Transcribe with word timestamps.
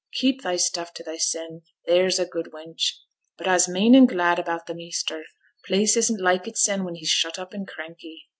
Keep 0.13 0.41
thy 0.41 0.55
stuff 0.55 0.91
to 0.95 1.03
thysen, 1.03 1.61
theere's 1.87 2.17
a 2.17 2.25
good 2.25 2.47
wench; 2.51 2.93
but 3.37 3.45
a'se 3.47 3.69
main 3.71 3.93
and 3.93 4.09
glad 4.09 4.39
about 4.39 4.65
t' 4.65 4.73
measter. 4.73 5.23
Place 5.67 5.95
isn't 5.95 6.19
like 6.19 6.45
itsen 6.45 6.83
when 6.83 6.95
he's 6.95 7.09
shut 7.09 7.37
up 7.37 7.53
and 7.53 7.67
cranky.' 7.67 8.23